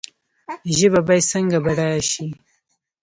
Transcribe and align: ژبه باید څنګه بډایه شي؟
ژبه 0.77 1.01
باید 1.07 1.29
څنګه 1.31 1.57
بډایه 1.65 2.01
شي؟ 2.11 2.27